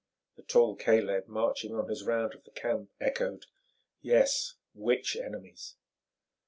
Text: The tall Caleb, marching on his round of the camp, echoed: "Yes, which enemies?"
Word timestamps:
The 0.35 0.41
tall 0.41 0.75
Caleb, 0.75 1.27
marching 1.27 1.75
on 1.75 1.87
his 1.87 2.03
round 2.03 2.33
of 2.33 2.43
the 2.43 2.49
camp, 2.49 2.89
echoed: 2.99 3.45
"Yes, 4.01 4.55
which 4.73 5.15
enemies?" 5.15 5.75